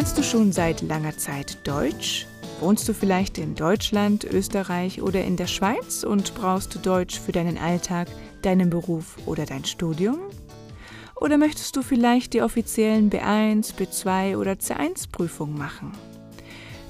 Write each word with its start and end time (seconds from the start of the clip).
Lernst 0.00 0.16
du 0.16 0.22
schon 0.22 0.50
seit 0.50 0.80
langer 0.80 1.18
Zeit 1.18 1.58
Deutsch? 1.68 2.26
Wohnst 2.60 2.88
du 2.88 2.94
vielleicht 2.94 3.36
in 3.36 3.54
Deutschland, 3.54 4.24
Österreich 4.24 5.02
oder 5.02 5.22
in 5.22 5.36
der 5.36 5.46
Schweiz 5.46 6.04
und 6.04 6.34
brauchst 6.34 6.74
du 6.74 6.78
Deutsch 6.78 7.20
für 7.20 7.32
deinen 7.32 7.58
Alltag, 7.58 8.08
deinen 8.40 8.70
Beruf 8.70 9.18
oder 9.26 9.44
dein 9.44 9.66
Studium? 9.66 10.16
Oder 11.16 11.36
möchtest 11.36 11.76
du 11.76 11.82
vielleicht 11.82 12.32
die 12.32 12.40
offiziellen 12.40 13.10
B1, 13.10 13.74
B2 13.74 14.38
oder 14.38 14.52
C1 14.52 15.10
Prüfungen 15.12 15.58
machen? 15.58 15.92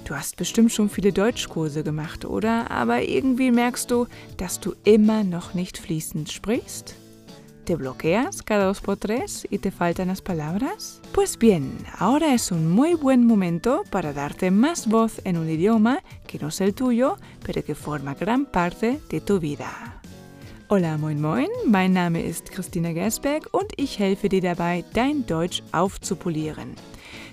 Du 0.04 0.14
hast 0.14 0.36
bestimmt 0.36 0.70
schon 0.70 0.88
viele 0.88 1.12
Deutschkurse 1.12 1.82
gemacht, 1.82 2.24
oder? 2.24 2.70
Aber 2.70 3.02
irgendwie 3.02 3.50
merkst 3.50 3.90
du, 3.90 4.06
dass 4.36 4.60
du 4.60 4.76
immer 4.84 5.24
noch 5.24 5.52
nicht 5.52 5.78
fließend 5.78 6.30
sprichst? 6.30 6.94
¿Te 7.70 7.76
bloqueas 7.76 8.42
cada 8.42 8.64
dos 8.64 8.80
por 8.80 8.96
tres 8.96 9.46
y 9.48 9.58
te 9.58 9.70
faltan 9.70 10.08
las 10.08 10.20
palabras? 10.20 11.00
Pues 11.12 11.38
bien, 11.38 11.72
ahora 11.96 12.34
es 12.34 12.50
un 12.50 12.68
muy 12.68 12.94
buen 12.94 13.24
momento 13.24 13.84
para 13.90 14.12
darte 14.12 14.50
más 14.50 14.88
voz 14.88 15.20
en 15.22 15.36
un 15.36 15.48
idioma 15.48 16.02
que 16.26 16.40
no 16.40 16.48
es 16.48 16.60
el 16.60 16.74
tuyo, 16.74 17.16
pero 17.46 17.62
que 17.62 17.76
forma 17.76 18.14
gran 18.14 18.44
parte 18.44 18.98
de 19.08 19.20
tu 19.20 19.38
vida. 19.38 20.00
Hola, 20.66 20.98
moin 20.98 21.20
moin, 21.20 21.48
mein 21.64 21.92
Name 21.92 22.20
ist 22.20 22.50
Christina 22.50 22.92
Gersberg 22.92 23.46
und 23.52 23.68
ich 23.76 24.00
helfe 24.00 24.28
dir 24.28 24.42
dabei, 24.42 24.84
dein 24.92 25.24
Deutsch 25.24 25.62
aufzupolieren. 25.70 26.74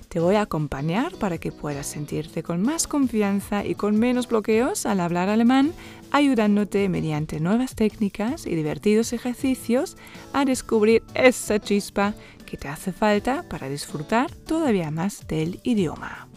Te 0.09 0.19
voy 0.19 0.35
a 0.35 0.41
acompañar 0.41 1.15
para 1.15 1.37
que 1.37 1.51
puedas 1.51 1.87
sentirte 1.87 2.41
con 2.41 2.61
más 2.61 2.87
confianza 2.87 3.65
y 3.65 3.75
con 3.75 3.99
menos 3.99 4.27
bloqueos 4.27 4.85
al 4.85 4.99
hablar 5.01 5.29
alemán, 5.29 5.73
ayudándote 6.11 6.89
mediante 6.89 7.39
nuevas 7.39 7.75
técnicas 7.75 8.45
y 8.45 8.55
divertidos 8.55 9.13
ejercicios 9.13 9.97
a 10.33 10.45
descubrir 10.45 11.03
esa 11.13 11.59
chispa 11.59 12.13
que 12.45 12.57
te 12.57 12.67
hace 12.67 12.91
falta 12.91 13.43
para 13.49 13.69
disfrutar 13.69 14.31
todavía 14.31 14.91
más 14.91 15.27
del 15.27 15.59
idioma. 15.63 16.27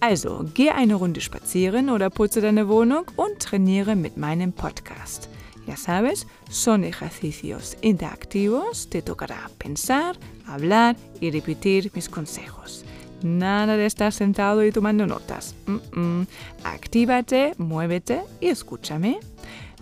Also, 0.00 0.44
geh 0.54 0.70
eine 0.70 0.94
Runde 0.94 1.20
spazieren 1.20 1.90
oder 1.90 2.10
putze 2.10 2.40
deine 2.40 2.68
Wohnung 2.68 3.06
und 3.16 3.38
trainiere 3.38 3.96
mit 3.96 4.16
meinem 4.16 4.52
Podcast. 4.52 5.28
Ya 5.66 5.76
sabes, 5.76 6.26
son 6.48 6.84
ejercicios 6.84 7.76
interactivos, 7.82 8.88
te 8.88 9.02
tocará 9.02 9.50
pensar, 9.58 10.16
hablar 10.46 10.96
y 11.20 11.30
repetir 11.30 11.90
mis 11.94 12.08
consejos. 12.08 12.84
Nada 13.22 13.76
de 13.76 13.86
estar 13.86 14.12
sentado 14.12 14.64
y 14.64 14.72
tomando 14.72 15.06
notas. 15.06 15.54
Mm. 15.66 16.22
Actívate, 16.64 17.54
muévete 17.58 18.22
y 18.40 18.48
escúchame. 18.48 19.18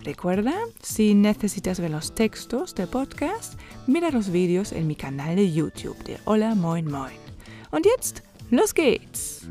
Recuerda, 0.03 0.55
si 0.83 1.15
necesitas 1.15 1.81
ver 1.81 1.91
los 1.91 2.15
textos 2.15 2.75
de 2.75 2.87
podcast, 2.87 3.59
mira 3.87 4.11
los 4.11 4.31
vídeos 4.31 4.73
en 4.73 4.87
mi 4.87 4.97
canal 4.97 5.37
de 5.37 5.51
YouTube 5.51 5.97
de 6.05 6.19
Hola 6.25 6.55
Moin 6.55 6.91
Moin. 6.91 7.17
Und 7.71 7.87
jetzt, 7.87 8.21
los 8.51 8.75
geht's! 8.75 9.49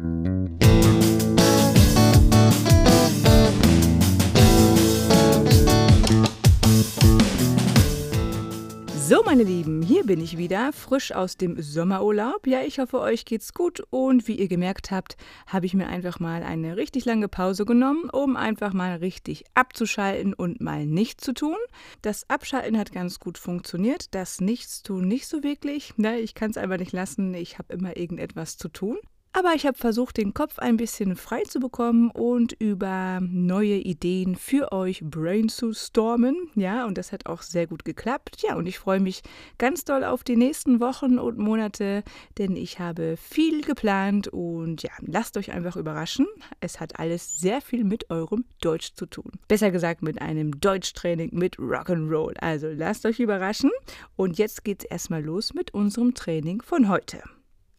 So, 9.14 9.22
meine 9.22 9.44
Lieben, 9.44 9.84
hier 9.84 10.04
bin 10.06 10.20
ich 10.20 10.40
wieder, 10.40 10.74
frisch 10.74 11.12
aus 11.12 11.38
dem 11.38 11.62
Sommerurlaub. 11.62 12.48
Ja, 12.48 12.64
ich 12.64 12.80
hoffe, 12.80 13.00
euch 13.00 13.26
geht's 13.26 13.54
gut 13.54 13.84
und 13.92 14.28
wie 14.28 14.40
ihr 14.40 14.48
gemerkt 14.48 14.90
habt, 14.90 15.18
habe 15.46 15.68
ich 15.68 15.76
mir 15.76 15.86
einfach 15.86 16.20
mal 16.20 16.42
eine 16.42 16.78
richtig 16.78 17.06
lange 17.06 17.28
Pause 17.28 17.64
genommen, 17.64 18.10
um 18.10 18.36
einfach 18.36 18.74
mal 18.74 18.96
richtig 18.96 19.44
abzuschalten 19.54 20.34
und 20.34 20.62
mal 20.62 20.88
nichts 20.88 21.24
zu 21.24 21.34
tun. 21.34 21.58
Das 22.02 22.28
Abschalten 22.28 22.76
hat 22.76 22.92
ganz 22.92 23.20
gut 23.20 23.38
funktioniert, 23.38 24.16
das 24.16 24.42
Nichtstun 24.42 25.08
nicht 25.08 25.28
so 25.28 25.44
wirklich. 25.44 25.96
Ne, 25.98 26.18
ich 26.18 26.34
kann 26.34 26.50
es 26.50 26.58
einfach 26.58 26.80
nicht 26.80 26.92
lassen, 26.92 27.36
ich 27.36 27.60
habe 27.60 27.72
immer 27.72 27.96
irgendetwas 27.96 28.58
zu 28.58 28.68
tun. 28.68 28.98
Aber 29.36 29.56
ich 29.56 29.66
habe 29.66 29.76
versucht, 29.76 30.18
den 30.18 30.36
Kopf 30.36 30.60
ein 30.60 30.78
bisschen 30.78 31.16
frei 31.16 31.42
zu 31.42 31.60
bekommen 31.60 32.12
und 32.12 32.54
über 32.54 33.20
neue 33.20 33.78
Ideen 33.78 34.36
für 34.36 34.72
euch 34.72 35.02
brainstormen. 35.04 36.52
Ja, 36.54 36.86
und 36.86 37.00
das 37.00 37.12
hat 37.12 37.26
auch 37.26 37.42
sehr 37.42 37.66
gut 37.66 37.84
geklappt. 37.84 38.44
Ja, 38.44 38.56
und 38.56 38.68
ich 38.68 38.78
freue 38.78 39.00
mich 39.00 39.24
ganz 39.58 39.86
doll 39.86 40.04
auf 40.04 40.24
die 40.24 40.36
nächsten 40.36 40.80
Wochen 40.80 41.18
und 41.18 41.40
Monate, 41.40 42.04
denn 42.38 42.56
ich 42.56 42.78
habe 42.78 43.18
viel 43.18 43.64
geplant 43.64 44.28
und 44.28 44.84
ja, 44.84 44.92
lasst 45.02 45.36
euch 45.36 45.52
einfach 45.52 45.78
überraschen. 45.78 46.28
Es 46.60 46.80
hat 46.80 47.00
alles 47.00 47.40
sehr 47.40 47.62
viel 47.62 47.86
mit 47.86 48.12
eurem 48.12 48.46
Deutsch 48.62 48.94
zu 48.94 49.08
tun. 49.08 49.32
Besser 49.48 49.72
gesagt 49.72 50.04
mit 50.04 50.22
einem 50.22 50.60
Deutschtraining 50.60 51.32
mit 51.34 51.58
Rock'n'Roll. 51.58 52.38
Also 52.38 52.68
lasst 52.68 53.04
euch 53.08 53.20
überraschen. 53.20 53.72
Und 54.16 54.38
jetzt 54.38 54.64
geht's 54.64 54.86
erstmal 54.86 55.24
los 55.24 55.56
mit 55.56 55.74
unserem 55.74 56.14
Training 56.14 56.62
von 56.62 56.88
heute. 56.88 57.24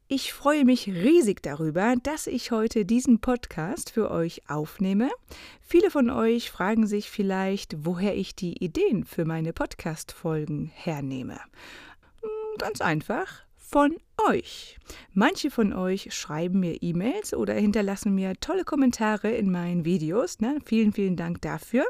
Ich 0.06 0.34
freue 0.34 0.66
mich 0.66 0.86
riesig 0.86 1.42
darüber, 1.42 1.94
dass 2.02 2.26
ich 2.26 2.50
heute 2.50 2.84
diesen 2.84 3.20
Podcast 3.20 3.90
für 3.90 4.10
euch 4.10 4.42
aufnehme. 4.50 5.10
Viele 5.62 5.90
von 5.90 6.10
euch 6.10 6.50
fragen 6.50 6.86
sich 6.86 7.08
vielleicht, 7.08 7.86
woher 7.86 8.14
ich 8.14 8.36
die 8.36 8.62
Ideen 8.62 9.04
für 9.06 9.24
meine 9.24 9.54
Podcast-Folgen 9.54 10.70
hernehme. 10.74 11.40
Hm, 12.20 12.30
ganz 12.58 12.82
einfach, 12.82 13.44
von 13.56 13.96
euch. 14.18 14.78
Manche 15.12 15.50
von 15.50 15.72
euch 15.72 16.14
schreiben 16.14 16.60
mir 16.60 16.82
E-Mails 16.82 17.34
oder 17.34 17.54
hinterlassen 17.54 18.14
mir 18.14 18.34
tolle 18.40 18.64
Kommentare 18.64 19.30
in 19.30 19.50
meinen 19.50 19.84
Videos. 19.84 20.40
Ne? 20.40 20.58
Vielen, 20.64 20.92
vielen 20.92 21.16
Dank 21.16 21.42
dafür. 21.42 21.84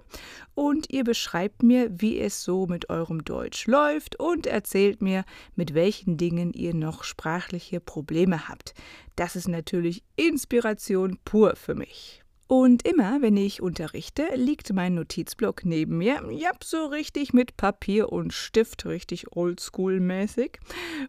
Und 0.55 0.91
ihr 0.91 1.05
beschreibt 1.05 1.63
mir, 1.63 1.91
wie 2.01 2.19
es 2.19 2.43
so 2.43 2.67
mit 2.67 2.91
eurem 2.91 3.25
Deutsch 3.25 3.67
läuft 3.67 4.19
und 4.19 4.47
erzählt 4.47 5.03
mir, 5.03 5.25
mit 5.55 5.75
welchen 5.75 6.17
Dingen 6.17 6.53
ihr 6.53 6.75
noch 6.75 7.05
sprachliche 7.05 7.81
Probleme 7.81 8.49
habt. 8.49 8.75
Das 9.17 9.37
ist 9.37 9.49
natürlich 9.49 10.03
Inspiration 10.17 11.19
pur 11.25 11.57
für 11.57 11.75
mich. 11.75 12.24
Und 12.47 12.87
immer, 12.87 13.23
wenn 13.23 13.37
ich 13.37 13.63
unterrichte, 13.63 14.29
liegt 14.35 14.73
mein 14.73 14.95
Notizblock 14.95 15.65
neben 15.65 15.99
mir. 15.99 16.23
Ja, 16.31 16.51
so 16.63 16.87
richtig 16.87 17.33
mit 17.33 17.57
Papier 17.57 18.13
und 18.13 18.35
Stift, 18.35 18.85
richtig 18.85 19.29
oldschool-mäßig. 19.35 20.59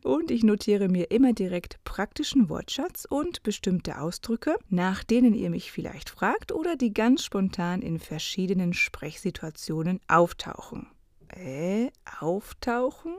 Und 0.03 0.31
ich 0.31 0.44
notiere 0.44 0.88
mir 0.88 1.12
immer 1.12 1.34
direkt 1.34 1.84
praktischen 1.84 2.47
Wortschatz 2.50 3.06
und 3.09 3.44
bestimmte 3.44 4.00
Ausdrücke, 4.00 4.56
nach 4.69 5.03
denen 5.03 5.34
ihr 5.34 5.50
mich 5.50 5.72
vielleicht 5.72 6.09
fragt 6.09 6.53
oder 6.53 6.78
die 6.78 6.94
ganz 6.94 7.23
spontan 7.23 7.81
in 7.81 8.00
verschiedenen 8.00 8.73
Sprechsituationen 8.73 10.00
auftauchen. 10.07 10.88
Äh, 11.29 11.90
auftauchen? 12.22 13.13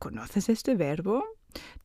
¿Conoces 0.00 0.48
este 0.48 0.78
verbo? 0.78 1.22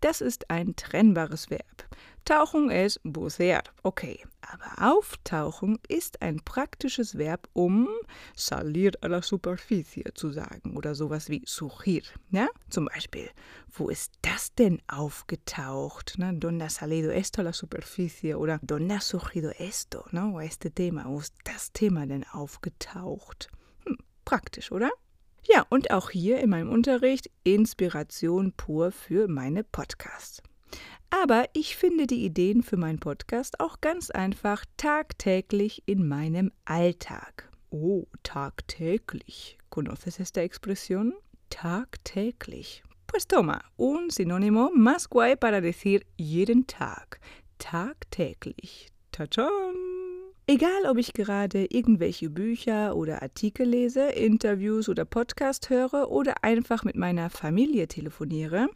Das 0.02 0.22
ist 0.22 0.50
ein 0.50 0.76
trennbares 0.76 1.50
Verb. 1.50 1.86
Tauchen 2.26 2.70
ist 2.70 3.00
bucear. 3.04 3.64
Okay, 3.82 4.24
aber 4.42 4.92
auftauchen 4.92 5.80
ist 5.88 6.22
ein 6.22 6.38
praktisches 6.44 7.18
Verb, 7.18 7.48
um 7.54 7.88
salir 8.36 8.92
a 9.02 9.08
la 9.08 9.22
superficie 9.22 10.04
zu 10.14 10.32
sagen 10.32 10.78
oder 10.78 10.94
sowas 10.96 11.30
wie 11.30 11.42
surgir. 11.46 12.04
Ja? 12.30 12.48
Zum 12.70 12.86
Beispiel, 12.86 13.30
wo 13.72 13.90
ist 13.90 14.14
das 14.22 14.54
denn 14.54 14.82
aufgetaucht? 14.88 16.18
Ne? 16.18 16.34
¿Dónde 16.36 16.66
ha 16.66 16.70
salido 16.70 17.10
esto 17.12 17.42
a 17.42 17.46
la 17.46 17.54
superficie? 17.54 18.36
Oder 18.36 18.60
¿dónde 18.62 18.96
ha 18.96 19.02
surgido 19.02 19.50
esto? 19.58 20.06
Ne? 20.12 20.32
O 20.32 20.40
este 20.40 20.72
tema. 20.72 21.06
Wo 21.08 21.20
ist 21.20 21.34
das 21.46 21.72
Thema 21.72 22.06
denn 22.06 22.26
aufgetaucht? 22.32 23.50
Hm, 23.86 23.98
praktisch, 24.24 24.72
oder? 24.72 24.92
Ja, 25.52 25.66
und 25.70 25.90
auch 25.90 26.12
hier 26.12 26.40
in 26.40 26.52
meinem 26.52 26.70
Unterricht 26.70 27.30
Inspiration 27.44 28.54
pur 28.54 28.92
für 28.92 29.28
meine 29.28 29.64
Podcasts. 29.64 30.44
Aber 31.10 31.46
ich 31.54 31.76
finde 31.76 32.06
die 32.06 32.24
Ideen 32.24 32.62
für 32.62 32.78
meinen 32.78 33.00
Podcast 33.00 33.60
auch 33.60 33.82
ganz 33.82 34.12
einfach 34.12 34.64
tagtäglich 34.78 35.82
in 35.88 36.08
meinem 36.08 36.52
Alltag. 36.66 37.50
Oh, 37.72 38.06
tagtäglich. 38.22 39.58
¿Conoces 39.72 40.20
esta 40.20 40.42
expresión? 40.42 41.14
Tagtäglich. 41.50 42.84
Pues 43.08 43.26
toma, 43.26 43.64
un 43.76 44.12
sinónimo 44.12 44.70
más 44.76 45.10
guay 45.10 45.36
para 45.36 45.62
decir 45.62 46.06
jeden 46.16 46.68
Tag. 46.68 47.20
Tagtäglich. 47.58 48.90
Tachan! 49.12 49.99
Egal, 50.52 50.88
ob 50.88 50.98
ich 50.98 51.14
gerade 51.14 51.66
irgendwelche 51.66 52.32
Bücher 52.32 52.96
oder 52.96 53.22
Artikel 53.22 53.68
lese, 53.68 54.10
Interviews 54.10 54.90
oder 54.90 55.06
Podcast 55.06 55.70
höre 55.70 56.10
oder 56.10 56.44
einfach 56.44 56.84
mit 56.84 56.96
meiner 56.96 57.30
Familie 57.30 57.88
telefoniere, 57.88 58.68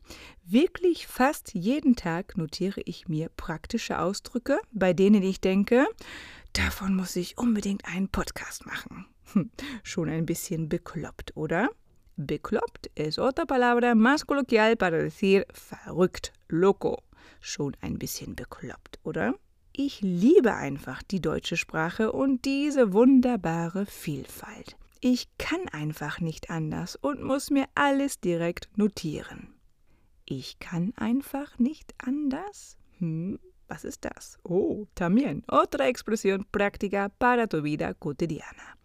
wirklich 0.45 1.07
fast 1.07 1.55
jeden 1.55 1.95
Tag 1.95 2.37
notiere 2.37 2.81
ich 2.85 3.07
mir 3.07 3.29
praktische 3.37 3.97
Ausdrücke, 3.97 4.59
bei 4.71 4.93
denen 4.93 5.23
ich 5.23 5.41
denke, 5.41 5.87
davon 6.53 6.95
muss 6.95 7.15
ich 7.15 7.39
unbedingt 7.39 7.85
einen 7.85 8.07
Podcast 8.07 8.67
machen. 8.67 9.07
Hm, 9.33 9.49
schon 9.81 10.09
ein 10.09 10.27
bisschen 10.27 10.69
bekloppt, 10.69 11.35
oder? 11.35 11.71
Bekloppt 12.17 12.91
es 12.93 13.17
otra 13.17 13.45
palabra 13.45 13.95
más 13.95 14.27
coloquial 14.27 14.75
para 14.75 14.99
decir 14.99 15.47
verrückt, 15.51 16.33
loco. 16.49 17.01
Schon 17.39 17.75
ein 17.81 17.97
bisschen 17.97 18.35
bekloppt, 18.35 18.99
oder? 19.01 19.33
Ich 19.75 20.01
liebe 20.01 20.53
einfach 20.53 21.01
die 21.01 21.19
deutsche 21.19 21.57
Sprache 21.57 22.11
und 22.11 22.45
diese 22.45 22.93
wunderbare 22.93 23.87
Vielfalt. 23.87 24.77
Ich 25.01 25.27
kann 25.39 25.67
einfach 25.69 26.19
nicht 26.19 26.51
anders 26.51 26.95
und 26.95 27.23
muss 27.23 27.49
mir 27.49 27.65
alles 27.73 28.19
direkt 28.19 28.69
notieren. 28.77 29.55
Ich 30.25 30.59
kann 30.59 30.93
einfach 30.95 31.57
nicht 31.57 31.95
anders? 31.97 32.77
Hm? 32.99 33.39
Was 33.67 33.83
ist 33.83 34.05
das? 34.05 34.37
Oh, 34.43 34.85
también, 34.93 35.41
otra 35.47 35.87
expresión 35.87 36.45
práctica 36.51 37.09
para 37.09 37.47
tu 37.47 37.63
vida 37.63 37.95
cotidiana. 37.95 38.77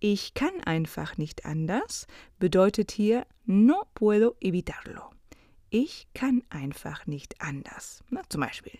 Ich 0.00 0.32
kann 0.32 0.58
einfach 0.64 1.18
nicht 1.18 1.44
anders 1.44 2.06
bedeutet 2.38 2.92
hier 2.92 3.26
no 3.44 3.84
puedo 3.92 4.36
evitarlo. 4.40 5.10
Ich 5.76 6.06
kann 6.14 6.44
einfach 6.50 7.06
nicht 7.06 7.40
anders. 7.40 8.04
Na, 8.08 8.22
zum 8.28 8.42
Beispiel, 8.42 8.78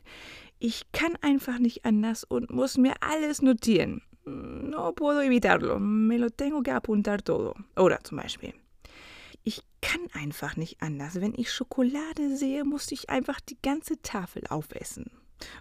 ich 0.58 0.90
kann 0.92 1.16
einfach 1.20 1.58
nicht 1.58 1.84
anders 1.84 2.24
und 2.24 2.50
muss 2.50 2.78
mir 2.78 2.94
alles 3.00 3.42
notieren. 3.42 4.02
No 4.24 4.92
puedo 4.92 5.20
evitarlo. 5.20 5.78
Me 5.78 6.16
lo 6.16 6.30
tengo 6.30 6.62
que 6.62 6.72
apuntar 6.72 7.22
todo. 7.22 7.54
Oder 7.76 8.02
zum 8.02 8.18
Beispiel, 8.18 8.54
ich 9.42 9.62
kann 9.82 10.00
einfach 10.14 10.56
nicht 10.56 10.80
anders. 10.80 11.20
Wenn 11.20 11.34
ich 11.34 11.52
Schokolade 11.52 12.36
sehe, 12.36 12.64
muss 12.64 12.90
ich 12.90 13.10
einfach 13.10 13.40
die 13.40 13.58
ganze 13.60 14.00
Tafel 14.00 14.44
aufessen. 14.48 15.10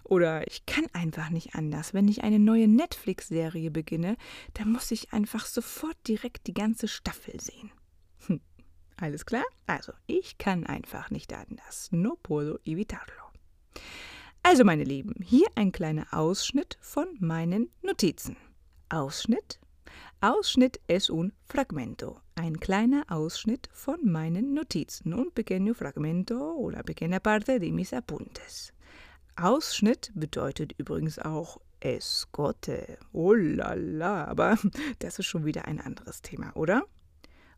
Oder 0.04 0.46
ich 0.46 0.64
kann 0.64 0.86
einfach 0.94 1.28
nicht 1.28 1.54
anders. 1.54 1.92
Wenn 1.92 2.08
ich 2.08 2.22
eine 2.22 2.38
neue 2.38 2.68
Netflix-Serie 2.68 3.70
beginne, 3.70 4.16
dann 4.54 4.72
muss 4.72 4.90
ich 4.90 5.12
einfach 5.12 5.44
sofort 5.44 5.96
direkt 6.08 6.46
die 6.46 6.54
ganze 6.54 6.88
Staffel 6.88 7.38
sehen. 7.40 7.70
Hm. 8.26 8.40
Alles 8.96 9.26
klar? 9.26 9.44
Also, 9.66 9.92
ich 10.06 10.38
kann 10.38 10.64
einfach 10.64 11.10
nicht 11.10 11.32
anders. 11.34 11.90
No 11.92 12.16
puedo 12.22 12.58
evitarlo. 12.64 13.12
Also, 14.46 14.62
meine 14.62 14.84
Lieben, 14.84 15.14
hier 15.24 15.46
ein 15.54 15.72
kleiner 15.72 16.06
Ausschnitt 16.12 16.76
von 16.82 17.08
meinen 17.18 17.70
Notizen. 17.80 18.36
Ausschnitt. 18.90 19.58
Ausschnitt 20.20 20.80
es 20.86 21.08
un 21.08 21.32
fragmento. 21.46 22.20
Ein 22.34 22.60
kleiner 22.60 23.04
Ausschnitt 23.08 23.70
von 23.72 24.04
meinen 24.04 24.52
Notizen. 24.52 25.14
Un 25.14 25.30
pequeño 25.34 25.72
fragmento 25.72 26.56
o 26.58 26.68
la 26.68 26.82
pequeña 26.82 27.20
parte 27.20 27.58
de 27.58 27.72
mis 27.72 27.94
apuntes. 27.94 28.74
Ausschnitt 29.36 30.12
bedeutet 30.14 30.74
übrigens 30.76 31.18
auch 31.18 31.58
Escote. 31.80 32.98
Oh 33.12 33.32
la 33.32 33.72
la, 33.72 34.26
aber 34.26 34.58
das 34.98 35.18
ist 35.18 35.26
schon 35.26 35.46
wieder 35.46 35.64
ein 35.64 35.80
anderes 35.80 36.20
Thema, 36.20 36.54
oder? 36.54 36.82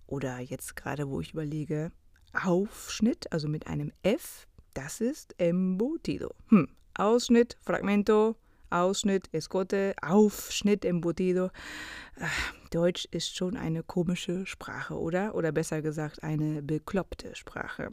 Oder 0.07 0.39
jetzt 0.39 0.77
gerade, 0.77 1.11
wo 1.11 1.21
ich 1.21 1.33
überlege, 1.33 1.91
Aufschnitt, 2.33 3.33
also 3.33 3.49
mit 3.49 3.67
einem 3.67 3.91
F, 4.05 4.47
das 4.77 5.01
ist 5.01 5.35
embutido. 5.39 6.35
Hm. 6.49 6.69
Ausschnitt, 6.95 7.57
Fragmento, 7.63 8.37
Ausschnitt, 8.71 9.29
Escote, 9.33 9.95
Aufschnitt, 10.03 10.85
embutido. 10.85 11.51
Ah, 12.19 12.29
Deutsch 12.71 13.07
ist 13.11 13.37
schon 13.37 13.57
eine 13.57 13.83
komische 13.83 14.45
Sprache, 14.47 14.99
oder? 14.99 15.35
Oder 15.35 15.53
besser 15.53 15.83
gesagt, 15.83 16.23
eine 16.23 16.63
bekloppte 16.63 17.35
Sprache. 17.35 17.91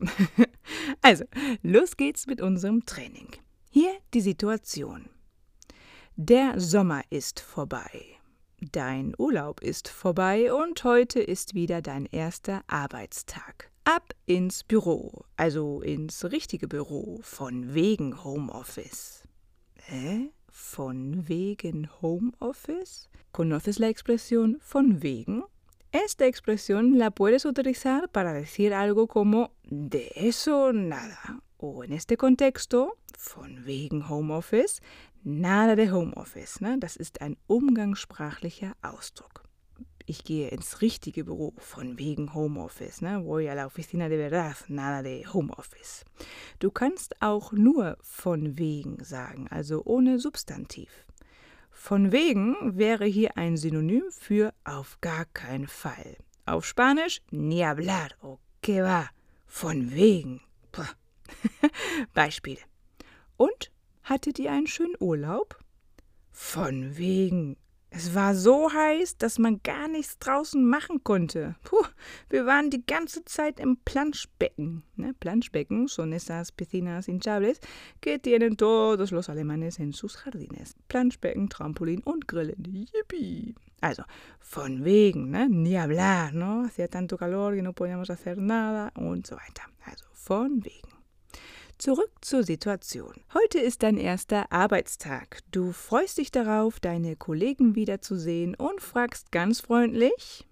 also, 1.01 1.25
los 1.61 1.95
geht's 1.95 2.27
mit 2.27 2.41
unserem 2.41 2.85
Training. 2.85 3.29
Hier 3.69 3.93
die 4.13 4.21
Situation. 4.21 5.09
Der 6.15 6.59
Sommer 6.59 7.01
ist 7.09 7.39
vorbei. 7.39 8.01
Dein 8.71 9.13
Urlaub 9.17 9.61
ist 9.61 9.89
vorbei 9.89 10.53
und 10.53 10.83
heute 10.83 11.19
ist 11.19 11.53
wieder 11.53 11.81
dein 11.81 12.05
erster 12.05 12.63
Arbeitstag. 12.67 13.72
Ab 13.85 14.13
ins 14.25 14.63
Büro, 14.63 15.25
also 15.35 15.81
ins 15.81 16.23
richtige 16.23 16.69
Büro, 16.69 17.19
von 17.21 17.73
wegen 17.73 18.23
Homeoffice. 18.23 19.27
Hä? 19.75 20.31
Von 20.49 21.27
wegen 21.27 21.89
Homeoffice? 22.01 23.09
¿Conoces 23.33 23.79
la 23.79 23.89
expresión 23.89 24.57
von 24.61 25.03
wegen? 25.03 25.43
Esta 25.91 26.25
expresión 26.25 26.97
la 26.97 27.11
puedes 27.11 27.43
utilizar 27.43 28.07
para 28.07 28.31
decir 28.31 28.73
algo 28.73 29.07
como 29.07 29.51
de 29.63 30.11
eso 30.15 30.71
nada 30.71 31.41
o 31.57 31.83
en 31.83 31.91
este 31.91 32.15
contexto, 32.15 32.97
von 33.17 33.65
wegen 33.65 34.09
Homeoffice, 34.09 34.81
nada 35.23 35.75
de 35.75 35.91
Homeoffice. 35.91 36.61
Ne? 36.61 36.77
Das 36.79 36.95
ist 36.95 37.21
ein 37.21 37.35
umgangssprachlicher 37.47 38.77
Ausdruck. 38.81 39.43
Ich 40.05 40.23
gehe 40.25 40.49
ins 40.49 40.81
richtige 40.81 41.23
Büro, 41.23 41.53
von 41.57 41.97
wegen 41.97 42.33
Homeoffice. 42.33 43.01
Ne? 43.01 43.23
Voy 43.23 43.49
a 43.49 43.53
la 43.53 43.65
oficina 43.65 44.09
de 44.09 44.17
verdad, 44.17 44.57
nada 44.67 45.01
de 45.01 45.25
Homeoffice. 45.25 46.03
Du 46.59 46.71
kannst 46.71 47.21
auch 47.21 47.53
nur 47.53 47.97
von 48.01 48.57
wegen 48.57 49.01
sagen, 49.03 49.47
also 49.49 49.81
ohne 49.85 50.19
Substantiv. 50.19 51.05
Von 51.71 52.11
wegen 52.11 52.77
wäre 52.77 53.05
hier 53.05 53.37
ein 53.37 53.55
Synonym 53.57 54.03
für 54.11 54.53
auf 54.65 54.99
gar 54.99 55.25
keinen 55.25 55.67
Fall. 55.67 56.17
Auf 56.45 56.65
Spanisch, 56.65 57.21
ni 57.31 57.61
hablar, 57.61 58.09
o 58.21 58.39
que 58.61 58.83
va, 58.83 59.09
von 59.45 59.93
wegen. 59.93 60.41
Beispiel. 62.13 62.57
Und 63.37 63.71
hattet 64.03 64.37
ihr 64.39 64.51
einen 64.51 64.67
schönen 64.67 64.95
Urlaub? 64.99 65.57
Von 66.31 66.97
wegen. 66.97 67.57
Es 67.95 68.15
war 68.15 68.33
so 68.33 68.73
heiß, 68.73 69.17
dass 69.17 69.37
man 69.37 69.61
gar 69.61 69.87
nichts 69.87 70.17
draußen 70.17 70.65
machen 70.67 71.03
konnte. 71.03 71.55
Puh, 71.63 71.85
wir 72.27 72.47
waren 72.47 72.71
die 72.71 72.83
ganze 72.83 73.23
Zeit 73.23 73.59
im 73.59 73.77
Planschbecken. 73.85 74.81
Ne? 74.95 75.13
Planschbecken 75.19 75.87
son 75.87 76.11
esas 76.11 76.51
piscinas 76.51 77.05
hinchables 77.05 77.59
que 78.01 78.17
tienen 78.17 78.57
todos 78.57 79.11
los 79.11 79.29
alemanes 79.29 79.77
en 79.77 79.93
sus 79.93 80.17
jardines. 80.25 80.75
Planschbecken, 80.87 81.49
Trampolin 81.49 82.01
und 82.01 82.27
Grillen. 82.27 82.63
Yippie. 82.65 83.53
Also, 83.79 84.03
von 84.39 84.83
wegen, 84.83 85.29
ne? 85.29 85.47
Ni 85.47 85.77
hablar, 85.77 86.33
¿no? 86.33 86.65
Hacía 86.65 86.87
tanto 86.87 87.15
calor 87.15 87.53
que 87.53 87.61
no 87.61 87.73
podíamos 87.73 88.09
hacer 88.09 88.39
nada 88.39 88.91
und 88.95 89.27
so 89.27 89.35
weiter. 89.35 89.69
Also, 89.85 90.05
von 90.13 90.65
wegen. 90.65 90.92
Zurück 91.83 92.11
zur 92.21 92.43
Situation. 92.43 93.13
Heute 93.33 93.59
ist 93.59 93.83
dein 93.83 93.97
erster 93.97 94.49
Arbeitstag. 94.53 95.39
Du 95.51 95.73
freust 95.73 96.17
dich 96.17 96.31
darauf, 96.31 96.79
deine 96.79 97.17
Kollegen 97.17 97.75
wiederzusehen 97.75 98.55
und 98.55 98.79
fragst 98.79 99.33
ganz 99.33 99.59
freundlich: 99.59 100.47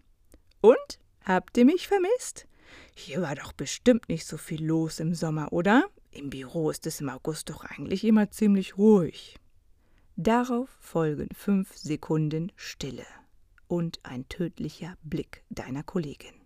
Und? 0.59 0.99
Habt 1.23 1.55
ihr 1.57 1.63
mich 1.63 1.87
vermisst? 1.87 2.47
Hier 2.95 3.21
war 3.21 3.35
doch 3.35 3.53
bestimmt 3.53 4.09
nicht 4.09 4.25
so 4.25 4.35
viel 4.35 4.61
los 4.61 4.99
im 4.99 5.15
Sommer, 5.15 5.53
oder? 5.53 5.85
Im 6.11 6.29
Büro 6.29 6.69
ist 6.69 6.85
es 6.85 6.99
im 6.99 7.07
August 7.07 7.49
doch 7.49 7.63
eigentlich 7.63 8.03
immer 8.03 8.29
ziemlich 8.29 8.77
ruhig. 8.77 9.39
Darauf 10.17 10.67
folgen 10.81 11.29
fünf 11.33 11.77
Sekunden 11.77 12.51
Stille 12.57 13.05
und 13.69 14.01
ein 14.03 14.27
tödlicher 14.27 14.97
Blick 15.01 15.45
deiner 15.49 15.83
Kollegin. 15.83 16.40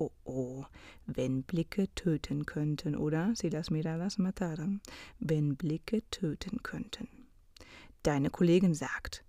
Oh 0.00 0.12
oh, 0.24 0.64
wenn 1.06 1.42
Blicke 1.42 1.92
töten 1.96 2.46
könnten, 2.46 2.94
oder? 2.94 3.34
Si 3.34 3.48
las 3.48 3.70
miradas 3.70 4.18
mataran. 4.18 4.80
Wenn 5.18 5.56
Blicke 5.56 6.08
töten 6.10 6.62
könnten. 6.62 7.08
Deine 8.04 8.30
Kollegin 8.30 8.74
sagt, 8.74 9.24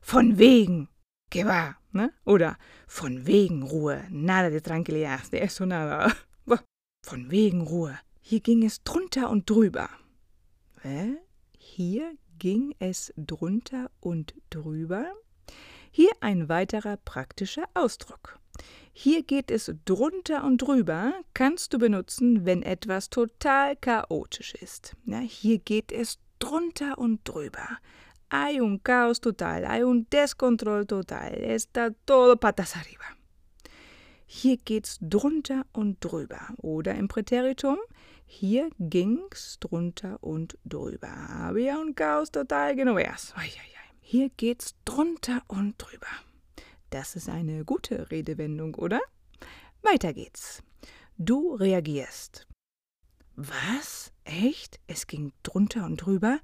von 0.00 0.38
wegen, 0.38 0.88
que 1.30 1.44
va, 1.44 1.76
ne? 1.92 2.10
Oder 2.24 2.56
von 2.86 3.26
wegen 3.26 3.64
Ruhe, 3.64 4.06
nada 4.10 4.48
de 4.48 4.60
tranquilidad, 4.60 5.30
de 5.30 5.40
eso 5.40 5.66
nada. 5.66 6.10
Von 7.02 7.30
wegen 7.30 7.60
Ruhe. 7.60 7.98
Hier 8.22 8.40
ging 8.40 8.64
es 8.64 8.82
drunter 8.82 9.28
und 9.28 9.50
drüber. 9.50 9.90
Hä? 10.80 11.18
Hier 11.58 12.16
ging 12.38 12.74
es 12.78 13.12
drunter 13.18 13.90
und 14.00 14.34
drüber? 14.48 15.12
Hier 15.90 16.12
ein 16.20 16.48
weiterer 16.48 16.96
praktischer 16.96 17.64
Ausdruck. 17.74 18.40
Hier 18.96 19.24
geht 19.24 19.50
es 19.50 19.72
drunter 19.84 20.44
und 20.44 20.58
drüber, 20.58 21.14
kannst 21.34 21.74
du 21.74 21.78
benutzen, 21.78 22.46
wenn 22.46 22.62
etwas 22.62 23.10
total 23.10 23.74
chaotisch 23.74 24.54
ist. 24.54 24.94
Ja, 25.04 25.18
hier 25.18 25.58
geht 25.58 25.90
es 25.90 26.20
drunter 26.38 26.96
und 26.96 27.18
drüber. 27.24 27.80
Hay 28.30 28.60
un 28.60 28.80
caos 28.84 29.20
total, 29.20 29.66
hay 29.66 29.82
un 29.82 30.06
descontrol 30.10 30.86
total, 30.86 31.34
está 31.34 31.90
todo 32.06 32.36
patas 32.36 32.76
arriba. 32.76 33.04
Hier 34.26 34.58
geht's 34.58 34.98
drunter 35.00 35.66
und 35.72 35.98
drüber. 35.98 36.54
Oder 36.58 36.94
im 36.94 37.08
Präteritum, 37.08 37.78
hier 38.26 38.70
ging's 38.78 39.58
drunter 39.58 40.22
und 40.22 40.56
drüber. 40.64 41.12
Había 41.30 41.80
un 41.80 41.96
caos 41.96 42.30
total 42.30 42.76
que 42.76 42.84
no 42.84 42.94
veas. 42.94 43.34
Hier 44.00 44.30
geht's 44.36 44.76
drunter 44.84 45.42
und 45.48 45.74
drüber. 45.78 46.06
Das 46.94 47.16
ist 47.16 47.28
eine 47.28 47.64
gute 47.64 48.08
Redewendung, 48.12 48.76
oder? 48.76 49.00
Weiter 49.82 50.14
geht's. 50.14 50.62
Du 51.18 51.56
reagierst. 51.56 52.46
Was? 53.34 54.12
Echt? 54.22 54.78
Es 54.86 55.08
ging 55.08 55.32
drunter 55.42 55.86
und 55.86 55.96
drüber? 55.96 56.38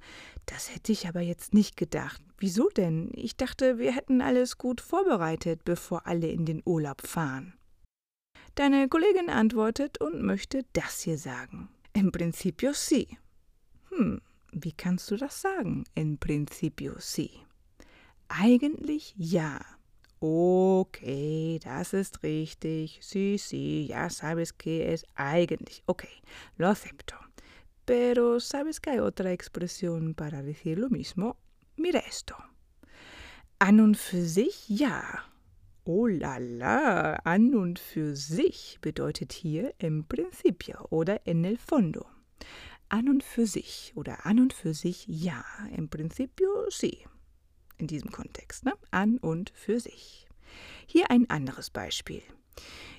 Das 0.45 0.75
hätte 0.75 0.91
ich 0.91 1.07
aber 1.07 1.21
jetzt 1.21 1.53
nicht 1.53 1.77
gedacht. 1.77 2.21
Wieso 2.37 2.67
denn? 2.67 3.11
Ich 3.13 3.37
dachte, 3.37 3.77
wir 3.77 3.95
hätten 3.95 4.19
alles 4.19 4.57
gut 4.57 4.81
vorbereitet, 4.81 5.63
bevor 5.63 6.05
alle 6.05 6.27
in 6.27 6.45
den 6.45 6.61
Urlaub 6.65 7.07
fahren. 7.07 7.53
Deine 8.55 8.89
Kollegin 8.89 9.29
antwortet 9.29 10.01
und 10.01 10.21
möchte 10.21 10.65
das 10.73 10.99
hier 10.99 11.17
sagen. 11.17 11.69
En 11.93 12.11
principio 12.11 12.73
sí. 12.73 13.07
Hm, 13.87 14.19
wie 14.51 14.73
kannst 14.73 15.09
du 15.11 15.15
das 15.15 15.39
sagen? 15.39 15.85
En 15.95 16.17
principio 16.17 16.99
sí. 16.99 17.29
Eigentlich 18.27 19.13
ja. 19.15 19.61
Okay, 20.23 21.59
das 21.63 21.93
ist 21.93 22.21
richtig. 22.21 22.99
Sí, 23.01 23.39
sí, 23.39 23.87
ya 23.87 24.07
sabes 24.11 24.53
que 24.53 24.93
es 24.93 25.03
eigentlich. 25.15 25.81
Okay, 25.87 26.21
lo 26.57 26.67
acepto. 26.67 27.15
Pero 27.85 28.39
¿sabes 28.39 28.79
que 28.79 28.91
hay 28.91 28.99
otra 28.99 29.31
expresión 29.31 30.13
para 30.13 30.43
decir 30.43 30.77
lo 30.77 30.89
mismo? 30.89 31.37
Mira 31.75 32.01
esto. 32.01 32.35
An 33.57 33.79
und 33.79 33.97
für 33.97 34.23
sich 34.23 34.69
ja. 34.69 35.25
Oh 35.85 36.05
la 36.05 36.37
la, 36.37 37.15
an 37.23 37.55
und 37.55 37.79
für 37.79 38.15
sich 38.15 38.77
bedeutet 38.79 39.33
hier 39.33 39.73
im 39.79 40.03
Principio 40.03 40.85
oder 40.91 41.25
en 41.25 41.43
el 41.45 41.57
fondo. 41.57 42.05
An 42.89 43.09
und 43.09 43.23
für 43.23 43.47
sich 43.47 43.91
oder 43.95 44.23
an 44.27 44.39
und 44.39 44.53
für 44.53 44.75
sich 44.75 45.07
ja, 45.07 45.43
im 45.75 45.89
Principio 45.89 46.69
sí. 46.69 47.07
In 47.81 47.87
diesem 47.87 48.11
Kontext, 48.11 48.63
ne? 48.63 48.73
An 48.91 49.17
und 49.17 49.51
für 49.55 49.79
sich. 49.79 50.27
Hier 50.85 51.09
ein 51.09 51.27
anderes 51.31 51.71
Beispiel. 51.71 52.21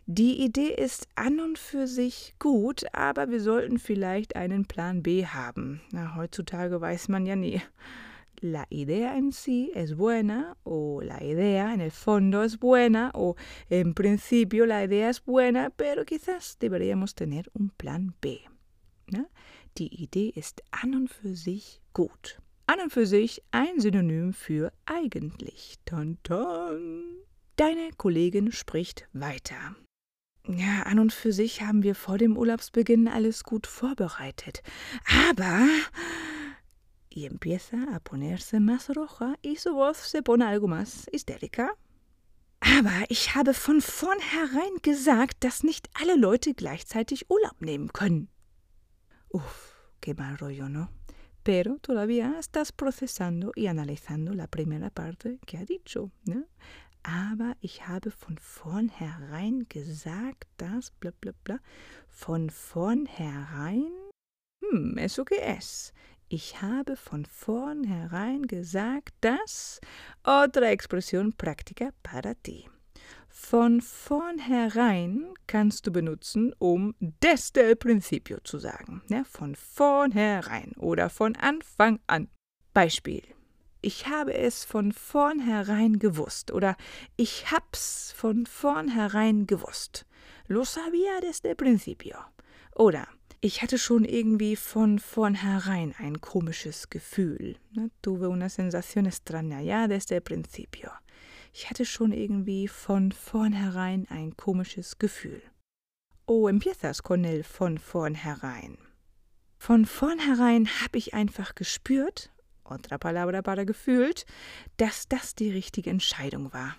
Die 0.06 0.42
Idee 0.42 0.74
ist 0.74 1.06
an 1.14 1.38
und 1.38 1.56
für 1.56 1.86
sich 1.86 2.34
gut, 2.40 2.84
aber 2.92 3.30
wir 3.30 3.40
sollten 3.40 3.78
vielleicht 3.78 4.34
einen 4.34 4.66
Plan 4.66 5.04
B 5.04 5.24
haben. 5.24 5.80
Na, 5.92 6.16
heutzutage 6.16 6.80
weiß 6.80 7.06
man 7.10 7.26
ja 7.26 7.36
nie. 7.36 7.62
La 8.40 8.64
idea 8.70 9.16
en 9.16 9.30
sí 9.30 9.70
es 9.72 9.96
buena 9.96 10.56
o 10.64 11.00
la 11.00 11.22
idea 11.22 11.72
en 11.72 11.80
el 11.80 11.92
fondo 11.92 12.42
es 12.42 12.58
buena 12.58 13.12
o 13.14 13.36
en 13.70 13.94
principio 13.94 14.66
la 14.66 14.82
idea 14.82 15.10
es 15.10 15.20
buena, 15.24 15.70
pero 15.70 16.04
quizás 16.04 16.58
deberíamos 16.58 17.14
tener 17.14 17.48
un 17.54 17.70
plan 17.70 18.16
B. 18.20 18.40
Na? 19.06 19.28
Die 19.78 20.02
Idee 20.02 20.32
ist 20.34 20.60
an 20.72 20.96
und 20.96 21.08
für 21.08 21.36
sich 21.36 21.80
gut. 21.92 22.41
An 22.72 22.80
und 22.80 22.90
für 22.90 23.04
sich 23.04 23.42
ein 23.50 23.80
Synonym 23.80 24.32
für 24.32 24.72
eigentlich. 24.86 25.76
Ton, 25.84 26.16
ton. 26.22 27.04
Deine 27.56 27.90
Kollegin 27.98 28.50
spricht 28.50 29.06
weiter. 29.12 29.76
Ja, 30.48 30.84
an 30.84 30.98
und 30.98 31.12
für 31.12 31.34
sich 31.34 31.60
haben 31.60 31.82
wir 31.82 31.94
vor 31.94 32.16
dem 32.16 32.34
Urlaubsbeginn 32.34 33.08
alles 33.08 33.44
gut 33.44 33.66
vorbereitet. 33.66 34.62
Aber. 35.28 35.68
Y 37.10 37.26
empieza 37.26 37.76
a 37.94 38.00
ponerse 38.00 38.58
más 38.58 38.88
roja 38.88 39.34
y 39.42 39.56
su 39.56 39.74
voz 39.74 39.98
se 39.98 40.22
pone 40.22 40.46
algo 40.46 40.66
más 40.66 41.06
histérica. 41.12 41.68
Aber 42.60 43.04
ich 43.10 43.34
habe 43.34 43.52
von 43.52 43.82
vornherein 43.82 44.78
gesagt, 44.80 45.44
dass 45.44 45.62
nicht 45.62 45.90
alle 46.00 46.16
Leute 46.16 46.54
gleichzeitig 46.54 47.28
Urlaub 47.28 47.60
nehmen 47.60 47.92
können. 47.92 48.30
Uf, 49.28 49.74
qué 50.00 50.14
mal 50.14 50.36
rollo, 50.36 50.70
¿no? 50.70 50.88
Pero 51.42 51.78
todavía 51.78 52.36
estás 52.38 52.72
procesando 52.72 53.52
y 53.54 53.66
analizando 53.66 54.32
la 54.32 54.46
primera 54.46 54.90
parte 54.90 55.38
que 55.46 55.58
ha 55.58 55.64
dicho, 55.64 56.10
¿no? 56.24 56.46
aber 57.02 57.56
ich 57.60 57.88
habe 57.88 58.10
von 58.10 58.38
vornherein 58.38 59.66
gesagt, 59.68 60.48
dass 60.56 60.90
bla 60.92 61.10
bla 61.20 61.32
bla. 61.44 61.60
Von 62.08 62.50
vornherein? 62.50 63.90
Hm, 64.62 64.98
eso 64.98 65.24
que 65.24 65.40
es. 65.40 65.92
Ich 66.28 66.62
habe 66.62 66.96
von 66.96 67.24
vornherein 67.26 68.46
gesagt, 68.46 69.14
dass. 69.20 69.80
Otra 70.22 70.70
expresión 70.70 71.32
práctica 71.32 71.92
para 72.02 72.34
ti. 72.34 72.68
Von 73.32 73.80
vornherein 73.80 75.34
kannst 75.46 75.86
du 75.86 75.90
benutzen, 75.90 76.54
um 76.58 76.94
desde 77.00 77.62
el 77.62 77.76
principio 77.76 78.38
zu 78.44 78.58
sagen. 78.58 79.02
Ja, 79.08 79.24
von 79.24 79.54
vornherein 79.56 80.72
oder 80.76 81.10
von 81.10 81.34
Anfang 81.36 81.98
an. 82.06 82.28
Beispiel 82.74 83.22
ich 83.82 84.06
habe 84.06 84.32
es 84.32 84.64
von 84.64 84.92
vornherein 84.92 85.98
gewusst 85.98 86.52
oder 86.52 86.76
ich 87.16 87.50
hab's 87.50 88.14
von 88.16 88.46
vornherein 88.46 89.46
gewusst. 89.46 90.06
Lo 90.46 90.64
sabía 90.64 91.20
desde 91.20 91.50
el 91.50 91.56
principio. 91.56 92.16
Oder 92.74 93.08
ich 93.40 93.60
hatte 93.60 93.78
schon 93.78 94.04
irgendwie 94.04 94.54
von 94.54 95.00
vornherein 95.00 95.94
ein 95.98 96.20
komisches 96.20 96.90
Gefühl. 96.90 97.56
Ne? 97.72 97.90
Tuve 98.02 98.28
una 98.28 98.48
sensación 98.48 99.06
extraña 99.06 99.60
ya 99.60 99.88
desde 99.88 100.14
el 100.16 100.22
principio. 100.22 100.92
Ich 101.52 101.68
hatte 101.68 101.84
schon 101.84 102.12
irgendwie 102.12 102.66
von 102.66 103.12
vornherein 103.12 104.06
ein 104.08 104.36
komisches 104.36 104.98
Gefühl. 104.98 105.42
O 106.26 106.48
empiezas 106.48 107.02
con 107.02 107.24
el 107.24 107.44
von 107.44 107.78
vornherein. 107.78 108.78
Von 109.58 109.84
vornherein 109.84 110.66
habe 110.66 110.98
ich 110.98 111.12
einfach 111.14 111.54
gespürt, 111.54 112.32
otra 112.64 112.96
palabra 112.96 113.42
para 113.42 113.64
gefühlt, 113.64 114.24
dass 114.78 115.08
das 115.08 115.34
die 115.34 115.50
richtige 115.50 115.90
Entscheidung 115.90 116.52
war. 116.52 116.76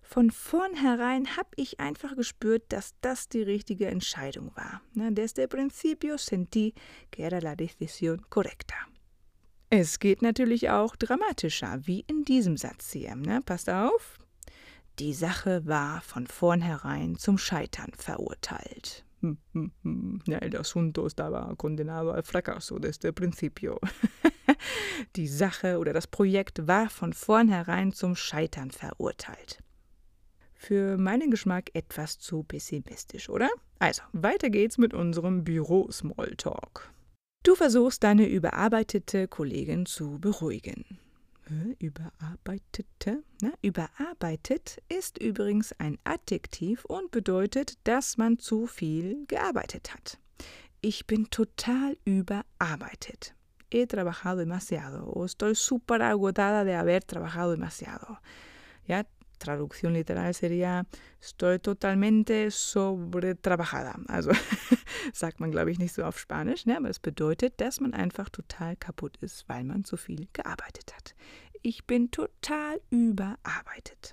Von 0.00 0.30
vornherein 0.30 1.36
habe 1.36 1.50
ich 1.56 1.80
einfach 1.80 2.14
gespürt, 2.14 2.64
dass 2.68 2.94
das 3.00 3.28
die 3.28 3.42
richtige 3.42 3.86
Entscheidung 3.86 4.54
war. 4.54 4.82
Desde 4.94 5.42
el 5.42 5.48
principio 5.48 6.18
sentí 6.18 6.74
que 7.10 7.24
era 7.24 7.40
la 7.40 7.56
decisión 7.56 8.20
correcta. 8.28 8.91
Es 9.74 10.00
geht 10.00 10.20
natürlich 10.20 10.68
auch 10.68 10.96
dramatischer, 10.96 11.80
wie 11.86 12.00
in 12.00 12.26
diesem 12.26 12.58
Satz 12.58 12.92
hier. 12.92 13.14
Ne? 13.14 13.40
Passt 13.42 13.70
auf. 13.70 14.18
Die 14.98 15.14
Sache 15.14 15.66
war 15.66 16.02
von 16.02 16.26
vornherein 16.26 17.16
zum 17.16 17.38
Scheitern 17.38 17.90
verurteilt. 17.96 19.06
Ja, 20.26 20.38
el 20.40 20.56
asunto 20.58 21.06
estaba 21.06 21.54
condenado 21.56 22.10
al 22.10 22.22
fracaso 22.22 22.78
desde 22.78 23.14
principio. 23.14 23.80
Die 25.16 25.26
Sache 25.26 25.78
oder 25.78 25.94
das 25.94 26.06
Projekt 26.06 26.66
war 26.66 26.90
von 26.90 27.14
vornherein 27.14 27.94
zum 27.94 28.14
Scheitern 28.14 28.70
verurteilt. 28.72 29.62
Für 30.52 30.98
meinen 30.98 31.30
Geschmack 31.30 31.70
etwas 31.72 32.18
zu 32.18 32.42
pessimistisch, 32.42 33.30
oder? 33.30 33.48
Also, 33.78 34.02
weiter 34.12 34.50
geht's 34.50 34.76
mit 34.76 34.92
unserem 34.92 35.44
Büro-Smalltalk. 35.44 36.92
Du 37.42 37.56
versuchst 37.56 38.04
deine 38.04 38.28
überarbeitete 38.28 39.26
Kollegin 39.26 39.84
zu 39.84 40.18
beruhigen. 40.20 40.84
Überarbeitete? 41.80 43.24
Na, 43.42 43.52
überarbeitet 43.62 44.80
ist 44.88 45.18
übrigens 45.18 45.72
ein 45.78 45.98
Adjektiv 46.04 46.84
und 46.84 47.10
bedeutet, 47.10 47.78
dass 47.84 48.16
man 48.16 48.38
zu 48.38 48.66
viel 48.66 49.26
gearbeitet 49.26 49.92
hat. 49.92 50.18
Ich 50.80 51.06
bin 51.06 51.30
total 51.30 51.96
überarbeitet. 52.04 53.34
He 53.72 53.86
trabajado 53.86 54.40
demasiado 54.40 55.10
o 55.12 55.24
estoy 55.24 55.54
súper 55.54 56.00
agotada 56.02 56.62
de 56.62 56.76
haber 56.76 57.00
trabajado 57.00 57.52
demasiado. 57.52 58.18
Ja, 58.86 59.04
Traducción 59.42 59.92
literal 59.92 60.32
sería 60.34 60.86
estoy 61.20 61.58
totalmente 61.58 62.50
sobretrabajada. 62.50 63.98
Also 64.08 64.30
sagt 65.12 65.40
man, 65.40 65.50
glaube 65.50 65.70
ich, 65.70 65.78
nicht 65.78 65.94
so 65.94 66.04
auf 66.04 66.18
Spanisch, 66.18 66.66
ne? 66.66 66.76
aber 66.76 66.88
es 66.88 67.00
bedeutet, 67.00 67.60
dass 67.60 67.80
man 67.80 67.92
einfach 67.92 68.28
total 68.28 68.76
kaputt 68.76 69.16
ist, 69.20 69.48
weil 69.48 69.64
man 69.64 69.84
zu 69.84 69.96
viel 69.96 70.28
gearbeitet 70.32 70.94
hat. 70.94 71.14
Ich 71.62 71.86
bin 71.86 72.10
total 72.10 72.80
überarbeitet. 72.90 74.12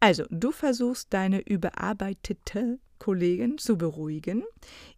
Also, 0.00 0.24
du 0.30 0.50
versuchst 0.50 1.12
deine 1.12 1.40
überarbeitete 1.40 2.78
Kollegin 2.98 3.58
zu 3.58 3.76
beruhigen. 3.76 4.44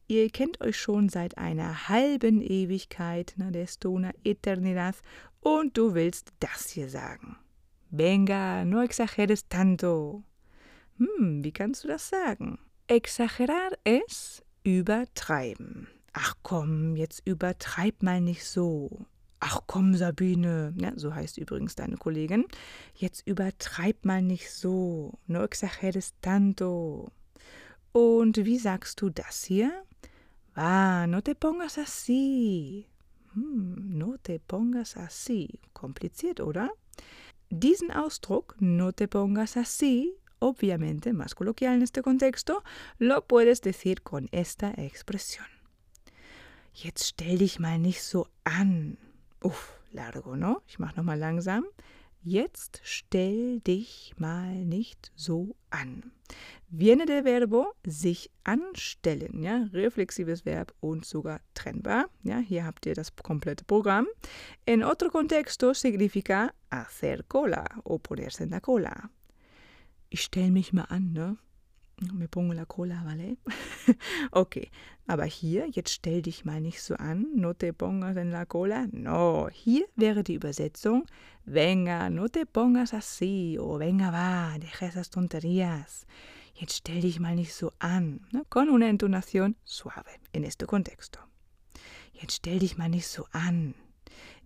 Ihr 0.06 0.30
kennt 0.30 0.60
euch 0.60 0.78
schon 0.78 1.08
seit 1.08 1.38
einer 1.38 1.88
halben 1.88 2.40
Ewigkeit, 2.40 3.34
ne, 3.36 3.50
der 3.50 3.66
Stona 3.66 4.12
Eternidad, 4.24 4.96
und 5.40 5.76
du 5.76 5.94
willst 5.94 6.32
das 6.38 6.70
hier 6.70 6.88
sagen. 6.88 7.36
Venga, 7.94 8.64
no 8.64 8.80
exageres 8.82 9.48
tanto. 9.48 10.24
Hm, 10.96 11.44
wie 11.44 11.52
kannst 11.52 11.84
du 11.84 11.88
das 11.88 12.08
sagen? 12.08 12.58
Exagerar 12.86 13.72
es 13.84 14.42
übertreiben. 14.64 15.88
Ach 16.14 16.34
komm, 16.42 16.96
jetzt 16.96 17.20
übertreib 17.26 18.02
mal 18.02 18.22
nicht 18.22 18.46
so. 18.46 19.04
Ach 19.40 19.60
komm, 19.66 19.94
Sabine, 19.94 20.72
ja, 20.80 20.92
so 20.96 21.14
heißt 21.14 21.36
übrigens 21.36 21.74
deine 21.74 21.98
Kollegin, 21.98 22.46
jetzt 22.94 23.26
übertreib 23.26 24.06
mal 24.06 24.22
nicht 24.22 24.50
so. 24.50 25.18
No 25.26 25.42
exageres 25.42 26.14
tanto. 26.22 27.12
Und 27.92 28.38
wie 28.38 28.58
sagst 28.58 29.02
du 29.02 29.10
das 29.10 29.44
hier? 29.44 29.84
Ah, 30.54 31.06
no 31.06 31.20
te 31.20 31.34
pongas 31.34 31.76
así. 31.76 32.86
Hm, 33.34 33.98
no 33.98 34.16
te 34.16 34.38
pongas 34.38 34.96
así. 34.96 35.60
Kompliziert, 35.74 36.40
oder? 36.40 36.70
Diesen 37.54 37.90
Ausdruck, 37.90 38.56
no 38.60 38.94
te 38.94 39.08
pongas 39.08 39.58
así, 39.58 40.16
obviamente 40.38 41.12
más 41.12 41.34
coloquial 41.34 41.74
en 41.74 41.82
este 41.82 42.00
contexto, 42.00 42.64
lo 42.96 43.26
puedes 43.26 43.60
decir 43.60 44.00
con 44.00 44.30
esta 44.32 44.70
expresión. 44.70 45.44
Jetzt 46.72 47.02
stell 47.04 47.36
dich 47.36 47.60
mal 47.60 47.78
nicht 47.82 48.00
so 48.00 48.30
an. 48.44 48.96
Uff, 49.42 49.68
largo, 49.92 50.34
¿no? 50.34 50.62
Ich 50.66 50.78
mach 50.78 50.96
nochmal 50.96 51.18
langsam. 51.18 51.66
Jetzt 52.24 52.80
stell 52.84 53.58
dich 53.60 54.14
mal 54.16 54.54
nicht 54.64 55.10
so 55.16 55.56
an. 55.70 56.12
Viene 56.68 57.04
del 57.04 57.24
verbo 57.24 57.74
sich 57.84 58.30
anstellen, 58.44 59.42
ja, 59.42 59.68
reflexives 59.72 60.46
Verb 60.46 60.72
und 60.78 61.04
sogar 61.04 61.40
trennbar. 61.54 62.06
Ja, 62.22 62.38
hier 62.38 62.64
habt 62.64 62.86
ihr 62.86 62.94
das 62.94 63.14
komplette 63.16 63.64
Programm. 63.64 64.06
En 64.66 64.84
otro 64.84 65.10
contexto 65.10 65.74
significa 65.74 66.54
hacer 66.70 67.24
cola 67.24 67.64
o 67.82 67.98
ponerse 67.98 68.44
en 68.44 68.50
la 68.50 68.60
cola. 68.60 69.10
Ich 70.08 70.22
stell 70.22 70.52
mich 70.52 70.72
mal 70.72 70.86
an, 70.90 71.12
ne? 71.12 71.36
Me 72.12 72.26
pongo 72.26 72.52
la 72.54 72.66
cola, 72.66 73.02
¿vale? 73.04 73.36
okay, 74.32 74.70
aber 75.06 75.24
hier, 75.24 75.68
jetzt 75.70 75.90
stell 75.90 76.22
dich 76.22 76.44
mal 76.44 76.60
nicht 76.60 76.82
so 76.82 76.94
an, 76.94 77.26
no 77.34 77.54
te 77.54 77.72
pongas 77.72 78.16
en 78.16 78.30
la 78.30 78.44
cola. 78.44 78.88
No, 78.90 79.48
hier 79.52 79.86
wäre 79.94 80.24
die 80.24 80.34
Übersetzung, 80.34 81.06
venga, 81.44 82.10
no 82.10 82.28
te 82.28 82.46
pongas 82.46 82.92
así, 82.94 83.58
o 83.58 83.78
venga, 83.78 84.10
va, 84.10 84.58
deja 84.58 84.86
esas 84.86 85.10
tonterías. 85.10 86.06
Jetzt 86.54 86.78
stell 86.78 87.00
dich 87.00 87.20
mal 87.20 87.34
nicht 87.34 87.52
so 87.52 87.72
an, 87.78 88.20
ne? 88.32 88.42
con 88.48 88.68
una 88.68 88.88
entonación 88.88 89.56
suave 89.64 90.20
en 90.32 90.44
este 90.44 90.66
contexto. 90.66 91.20
Jetzt 92.12 92.36
stell 92.36 92.58
dich 92.58 92.76
mal 92.76 92.88
nicht 92.88 93.06
so 93.06 93.26
an. 93.32 93.74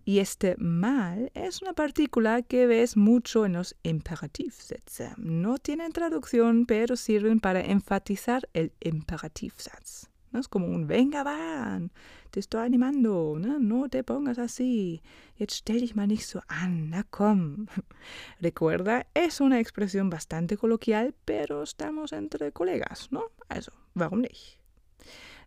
Y 0.07 0.19
este 0.19 0.55
mal 0.57 1.33
es 1.33 1.61
una 1.61 1.73
partícula 1.73 2.41
que 2.41 2.65
ves 2.65 2.95
mucho 2.95 3.45
en 3.45 3.51
los 3.51 3.75
imperativsätze. 3.83 5.11
No 5.17 5.57
tienen 5.57 5.91
traducción, 5.91 6.65
pero 6.65 6.95
sirven 6.95 7.41
para 7.41 7.59
enfatizar 7.59 8.47
el 8.53 8.71
imperativsatz. 8.79 10.07
¿No? 10.31 10.39
Es 10.39 10.47
como 10.47 10.67
un 10.67 10.87
venga, 10.87 11.23
van, 11.23 11.91
te 12.31 12.39
estoy 12.39 12.65
animando, 12.65 13.35
¿no? 13.37 13.59
no 13.59 13.89
te 13.89 14.05
pongas 14.05 14.37
así, 14.37 15.01
jetzt 15.35 15.55
stell 15.55 15.81
dich 15.81 15.93
mal 15.93 16.07
nicht 16.07 16.23
so 16.23 16.41
an, 16.47 16.89
na 16.89 17.03
komm. 17.03 17.67
Recuerda, 18.39 19.07
es 19.13 19.41
una 19.41 19.59
expresión 19.59 20.09
bastante 20.09 20.55
coloquial, 20.55 21.15
pero 21.25 21.63
estamos 21.63 22.13
entre 22.13 22.53
colegas, 22.53 23.09
¿no? 23.11 23.25
Also, 23.49 23.73
warum 23.93 24.21
nicht? 24.21 24.61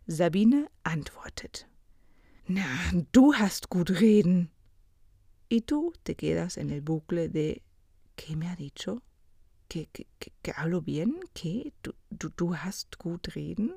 Sabine 0.07 0.69
antwortet. 0.83 1.70
Na, 2.53 2.67
du 3.13 3.33
hast 3.33 3.69
gut 3.69 3.89
reden. 3.89 4.49
Y 5.47 5.61
tú 5.61 5.93
te 6.03 6.15
quedas 6.15 6.57
en 6.57 6.69
el 6.69 6.81
bucle 6.81 7.29
de 7.29 7.61
¿qué 8.17 8.35
me 8.35 8.49
ha 8.49 8.57
dicho? 8.57 9.01
¿Que, 9.69 9.87
que, 9.93 10.05
que, 10.19 10.33
que 10.41 10.51
hablo 10.57 10.81
bien? 10.81 11.17
¿Qué? 11.33 11.71
Du, 11.81 11.93
du, 12.09 12.29
du 12.35 12.53
hast 12.53 12.97
gut 12.97 13.37
reden? 13.37 13.73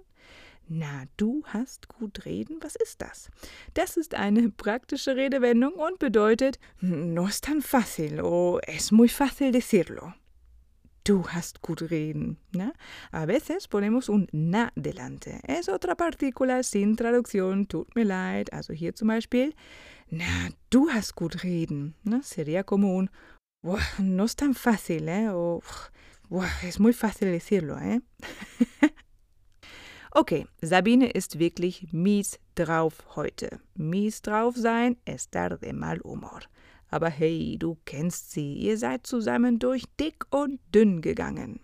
Na, 0.66 1.06
du 1.16 1.44
hast 1.46 1.86
gut 1.86 2.24
reden? 2.26 2.58
Was 2.62 2.74
ist 2.74 3.00
das? 3.00 3.30
Das 3.74 3.96
ist 3.96 4.14
eine 4.14 4.50
praktische 4.50 5.14
Redewendung 5.14 5.74
und 5.74 6.00
bedeutet 6.00 6.58
no 6.80 7.28
es 7.28 7.40
tan 7.40 7.62
fácil 7.62 8.20
o 8.22 8.58
es 8.66 8.90
muy 8.90 9.08
fácil 9.08 9.52
decirlo. 9.52 10.14
Du 11.04 11.22
hast 11.28 11.60
gut 11.60 11.82
reden. 11.82 12.38
¿no? 12.52 12.72
A 13.12 13.26
veces 13.26 13.68
ponemos 13.68 14.08
un 14.08 14.26
na 14.32 14.72
delante. 14.74 15.40
Es 15.46 15.68
otra 15.68 15.96
partícula 15.96 16.62
sin 16.62 16.96
traducción, 16.96 17.66
tut 17.66 17.94
mir 17.94 18.06
leid. 18.06 18.50
Also 18.52 18.72
hier 18.72 18.94
zum 18.94 19.08
Beispiel, 19.08 19.54
na, 20.08 20.50
du 20.70 20.88
hast 20.88 21.14
gut 21.14 21.44
reden. 21.44 21.94
¿no? 22.04 22.22
Sería 22.22 22.64
como 22.64 22.96
un, 22.96 23.10
no 23.98 24.24
es 24.24 24.34
tan 24.34 24.54
fácil, 24.54 25.08
¿eh? 25.08 25.28
O, 25.30 25.62
es 26.62 26.80
muy 26.80 26.94
fácil 26.94 27.30
decirlo, 27.30 27.78
¿eh? 27.78 28.00
okay, 30.10 30.46
Sabine 30.62 31.10
ist 31.10 31.38
wirklich 31.38 31.92
mies 31.92 32.40
drauf 32.54 33.04
heute. 33.14 33.60
Mies 33.74 34.22
drauf 34.22 34.56
sein, 34.56 34.96
estar 35.04 35.58
de 35.58 35.74
mal 35.74 36.00
humor. 36.02 36.48
Aber 36.94 37.08
hey, 37.08 37.56
du 37.58 37.76
kennst 37.86 38.30
sie, 38.30 38.54
ihr 38.54 38.78
seid 38.78 39.04
zusammen 39.04 39.58
durch 39.58 39.82
dick 39.98 40.26
und 40.30 40.60
dünn 40.72 41.00
gegangen. 41.00 41.58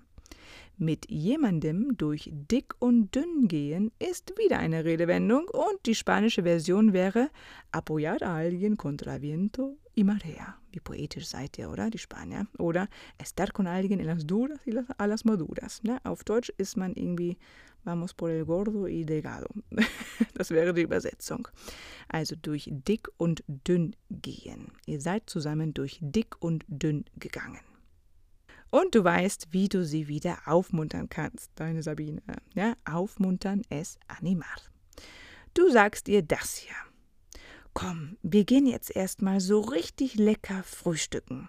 Mit 0.76 1.08
jemandem 1.08 1.96
durch 1.96 2.32
dick 2.32 2.74
und 2.80 3.14
dünn 3.14 3.46
gehen 3.46 3.92
ist 4.00 4.36
wieder 4.36 4.58
eine 4.58 4.84
Redewendung 4.84 5.46
und 5.46 5.86
die 5.86 5.94
spanische 5.94 6.42
Version 6.42 6.92
wäre 6.92 7.30
apoyar 7.70 8.20
a 8.22 8.34
alguien 8.38 8.76
contra 8.76 9.22
viento 9.22 9.78
y 9.94 10.04
marea. 10.04 10.56
Wie 10.72 10.80
poetisch 10.80 11.26
seid 11.26 11.58
ihr, 11.58 11.70
oder? 11.70 11.90
Die 11.90 11.98
Spanier. 11.98 12.46
Oder 12.58 12.88
estar 13.18 13.52
con 13.52 13.66
alguien 13.66 14.00
en 14.00 14.06
las 14.06 14.26
duras 14.26 14.60
y 14.66 14.72
a 14.98 15.06
las 15.06 15.24
maduras. 15.24 15.80
Ja, 15.84 16.00
auf 16.04 16.24
Deutsch 16.24 16.50
ist 16.58 16.76
man 16.76 16.94
irgendwie 16.94 17.38
vamos 17.84 18.14
por 18.14 18.30
el 18.30 18.44
gordo 18.44 18.86
y 18.88 19.04
delgado. 19.04 19.48
Das 20.34 20.50
wäre 20.50 20.72
die 20.72 20.82
Übersetzung. 20.82 21.48
Also 22.08 22.34
durch 22.36 22.68
dick 22.70 23.08
und 23.18 23.42
dünn 23.46 23.94
gehen. 24.10 24.72
Ihr 24.86 25.00
seid 25.00 25.28
zusammen 25.28 25.74
durch 25.74 25.98
dick 26.00 26.40
und 26.40 26.64
dünn 26.68 27.04
gegangen. 27.16 27.60
Und 28.70 28.94
du 28.94 29.02
weißt, 29.02 29.48
wie 29.50 29.68
du 29.68 29.84
sie 29.84 30.08
wieder 30.08 30.38
aufmuntern 30.46 31.08
kannst, 31.08 31.50
deine 31.56 31.82
Sabine. 31.82 32.22
Ja, 32.54 32.74
aufmuntern 32.84 33.62
es 33.68 33.98
animar. 34.06 34.60
Du 35.54 35.70
sagst 35.70 36.08
ihr 36.08 36.22
das 36.22 36.56
hier. 36.56 36.76
Komm, 37.80 38.18
wir 38.22 38.44
gehen 38.44 38.66
jetzt 38.66 38.94
erstmal 38.94 39.40
so 39.40 39.60
richtig 39.60 40.16
lecker 40.16 40.62
frühstücken. 40.64 41.48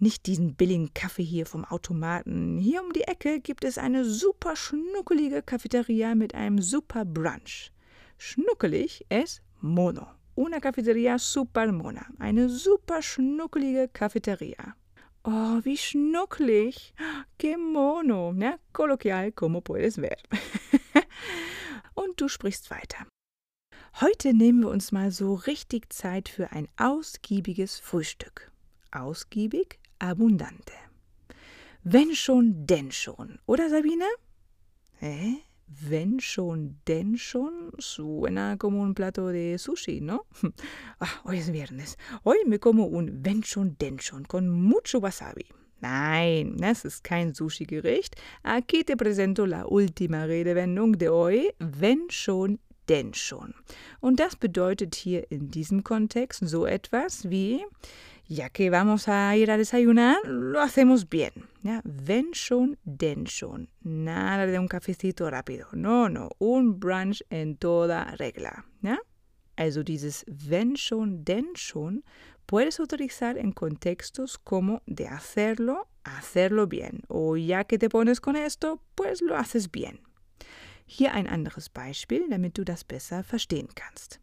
Nicht 0.00 0.26
diesen 0.26 0.56
billigen 0.56 0.92
Kaffee 0.92 1.22
hier 1.22 1.46
vom 1.46 1.64
Automaten. 1.64 2.58
Hier 2.58 2.82
um 2.82 2.92
die 2.92 3.02
Ecke 3.02 3.38
gibt 3.38 3.62
es 3.62 3.78
eine 3.78 4.04
super 4.04 4.56
schnuckelige 4.56 5.40
Cafeteria 5.40 6.16
mit 6.16 6.34
einem 6.34 6.60
super 6.60 7.04
Brunch. 7.04 7.70
Schnuckelig 8.16 9.06
es 9.08 9.40
mono. 9.60 10.08
Una 10.34 10.58
cafeteria 10.58 11.16
super 11.16 11.70
mona. 11.70 12.06
Eine 12.18 12.48
super 12.48 13.00
schnuckelige 13.00 13.86
Cafeteria. 13.86 14.74
Oh, 15.22 15.60
wie 15.62 15.76
schnucklig. 15.76 16.92
Que 17.38 17.56
mono. 17.56 18.34
Ja, 18.36 18.56
kolloquial, 18.72 19.30
como 19.30 19.60
puedes 19.60 19.94
ver. 19.94 20.16
Und 21.94 22.20
du 22.20 22.26
sprichst 22.26 22.68
weiter. 22.68 23.06
Heute 23.94 24.32
nehmen 24.32 24.60
wir 24.60 24.68
uns 24.68 24.92
mal 24.92 25.10
so 25.10 25.34
richtig 25.34 25.92
Zeit 25.92 26.28
für 26.28 26.52
ein 26.52 26.68
ausgiebiges 26.76 27.80
Frühstück. 27.80 28.52
Ausgiebig, 28.92 29.80
abundante. 29.98 30.72
Wenn 31.82 32.14
schon, 32.14 32.66
denn 32.66 32.92
schon. 32.92 33.40
Oder 33.46 33.68
Sabine? 33.70 34.04
¿Eh? 35.00 35.34
Wenn 35.66 36.20
schon, 36.20 36.76
denn 36.86 37.16
schon. 37.18 37.72
Suena 37.78 38.56
como 38.56 38.82
un 38.82 38.94
plato 38.94 39.28
de 39.28 39.58
sushi, 39.58 40.00
¿no? 40.00 40.26
Ah, 41.00 41.24
hoy 41.24 41.38
es 41.38 41.50
viernes. 41.50 41.96
Hoy 42.24 42.36
me 42.46 42.58
como 42.58 42.84
un 42.84 43.24
wenn 43.24 43.42
schon, 43.42 43.76
denn 43.78 43.98
schon 43.98 44.28
con 44.28 44.48
mucho 44.48 45.02
wasabi. 45.02 45.46
Nein, 45.80 46.56
das 46.58 46.84
ist 46.84 47.04
kein 47.04 47.34
Sushi-Gericht. 47.34 48.16
Aquí 48.42 48.84
te 48.84 48.96
presento 48.96 49.46
la 49.46 49.64
última 49.64 50.24
Redewendung 50.24 50.98
de 50.98 51.08
hoy. 51.08 51.54
Wenn 51.58 52.10
schon, 52.10 52.58
denn 52.88 53.14
schon. 53.14 53.54
Und 54.00 54.20
das 54.20 54.36
bedeutet 54.36 54.94
hier 54.94 55.30
in 55.30 55.50
diesem 55.50 55.84
Kontext 55.84 56.40
so 56.46 56.66
etwas 56.66 57.28
wie 57.30 57.64
ya 58.28 58.50
que 58.50 58.70
vamos 58.70 59.08
a 59.08 59.34
ir 59.36 59.50
a 59.50 59.56
desayunar, 59.56 60.18
lo 60.24 60.60
hacemos 60.60 61.06
bien. 61.06 61.32
¿ya? 61.62 61.80
Wenn 61.84 62.34
schon, 62.34 62.76
denn 62.84 63.26
schon. 63.26 63.68
Nada 63.82 64.46
de 64.46 64.58
un 64.58 64.68
cafecito 64.68 65.28
rápido. 65.30 65.66
No, 65.72 66.08
no, 66.08 66.30
un 66.38 66.78
brunch 66.78 67.24
en 67.30 67.56
toda 67.56 68.04
regla. 68.18 68.64
¿ya? 68.82 68.98
Also 69.56 69.82
dieses 69.82 70.24
wenn 70.28 70.76
schon, 70.76 71.24
denn 71.24 71.56
schon 71.56 72.04
puedes 72.46 72.78
utilizar 72.78 73.36
en 73.38 73.52
contextos 73.52 74.38
como 74.38 74.82
de 74.86 75.08
hacerlo, 75.08 75.88
hacerlo 76.04 76.66
bien. 76.66 77.02
O 77.08 77.36
ya 77.36 77.64
que 77.64 77.78
te 77.78 77.88
pones 77.88 78.20
con 78.20 78.36
esto, 78.36 78.82
pues 78.94 79.22
lo 79.22 79.36
haces 79.36 79.70
bien. 79.70 80.00
Hier 80.90 81.12
ein 81.12 81.26
anderes 81.26 81.68
Beispiel, 81.68 82.24
damit 82.30 82.56
du 82.56 82.64
das 82.64 82.82
besser 82.82 83.22
verstehen 83.22 83.68
kannst. 83.74 84.20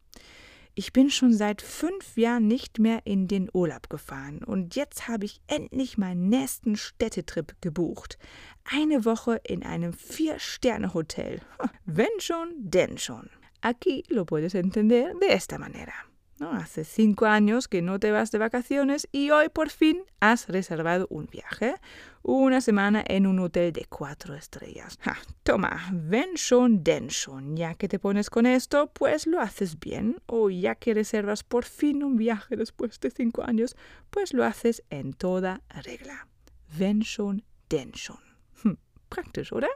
Ich 0.73 0.91
bin 0.91 1.11
schon 1.11 1.31
seit 1.31 1.61
fünf 1.61 2.17
Jahren 2.17 2.47
nicht 2.47 2.79
mehr 2.79 3.01
in 3.05 3.27
den 3.27 3.49
Urlaub 3.53 3.87
gefahren 3.87 4.43
und 4.43 4.75
jetzt 4.75 5.07
habe 5.07 5.25
ich 5.25 5.39
endlich 5.47 5.97
meinen 5.99 6.27
nächsten 6.27 6.75
Städtetrip 6.75 7.55
gebucht. 7.61 8.17
Eine 8.65 9.05
Woche 9.05 9.39
in 9.43 9.63
einem 9.63 9.93
Vier-Sterne-Hotel. 9.93 11.39
Wenn 11.85 12.19
schon, 12.19 12.49
denn 12.57 12.97
schon. 12.97 13.29
Aquí 13.61 14.03
lo 14.09 14.25
puedes 14.25 14.55
entender 14.55 15.13
de 15.21 15.29
esta 15.29 15.59
manera. 15.59 15.93
¿No? 16.39 16.51
Hace 16.51 16.83
cinco 16.83 17.25
años 17.25 17.67
que 17.67 17.81
no 17.81 17.99
te 17.99 18.11
vas 18.11 18.31
de 18.31 18.37
vacaciones 18.37 19.07
y 19.11 19.29
hoy 19.29 19.49
por 19.49 19.69
fin 19.69 20.03
has 20.19 20.47
reservado 20.47 21.07
un 21.09 21.27
viaje, 21.27 21.75
una 22.23 22.61
semana 22.61 23.03
en 23.07 23.27
un 23.27 23.39
hotel 23.39 23.71
de 23.71 23.85
cuatro 23.85 24.35
estrellas. 24.35 24.97
Ja, 25.01 25.17
toma, 25.43 25.89
ven 25.93 26.35
schon, 26.35 26.83
den 26.83 27.09
schon. 27.09 27.55
Ya 27.55 27.75
que 27.75 27.87
te 27.87 27.99
pones 27.99 28.29
con 28.29 28.45
esto, 28.45 28.91
pues 28.93 29.27
lo 29.27 29.39
haces 29.39 29.79
bien. 29.79 30.21
O 30.25 30.49
ya 30.49 30.75
que 30.75 30.93
reservas 30.93 31.43
por 31.43 31.65
fin 31.65 32.03
un 32.03 32.17
viaje 32.17 32.55
después 32.55 32.99
de 32.99 33.11
cinco 33.11 33.43
años, 33.43 33.75
pues 34.09 34.33
lo 34.33 34.43
haces 34.43 34.83
en 34.89 35.13
toda 35.13 35.61
regla. 35.69 36.27
Wenn 36.77 37.03
schon, 37.03 37.43
denn 37.69 37.93
schon. 37.93 38.19
Hm, 38.63 38.77
oder? 39.51 39.69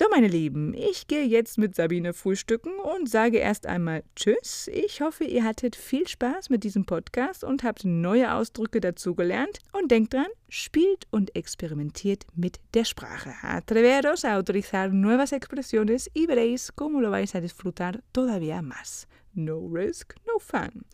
So, 0.00 0.06
meine 0.08 0.28
Lieben, 0.28 0.72
ich 0.72 1.08
gehe 1.08 1.24
jetzt 1.26 1.58
mit 1.58 1.74
Sabine 1.74 2.14
frühstücken 2.14 2.72
und 2.78 3.06
sage 3.06 3.36
erst 3.36 3.66
einmal 3.66 4.02
Tschüss. 4.16 4.66
Ich 4.72 5.02
hoffe, 5.02 5.24
ihr 5.24 5.44
hattet 5.44 5.76
viel 5.76 6.08
Spaß 6.08 6.48
mit 6.48 6.64
diesem 6.64 6.86
Podcast 6.86 7.44
und 7.44 7.64
habt 7.64 7.84
neue 7.84 8.32
Ausdrücke 8.32 8.80
dazugelernt. 8.80 9.58
Und 9.72 9.90
denkt 9.90 10.14
dran, 10.14 10.28
spielt 10.48 11.06
und 11.10 11.36
experimentiert 11.36 12.24
mit 12.34 12.60
der 12.72 12.86
Sprache. 12.86 13.34
Atreveros 13.42 14.24
a 14.24 14.38
utilizar 14.38 14.88
nuevas 14.88 15.32
expresiones 15.32 16.10
y 16.14 16.26
veréis 16.26 16.72
cómo 16.74 17.02
lo 17.02 17.10
vais 17.10 17.34
a 17.34 17.42
disfrutar 17.42 18.02
todavía 18.14 18.62
más. 18.62 19.06
No 19.34 19.68
risk, 19.72 20.14
no 20.26 20.38
fun. 20.38 20.84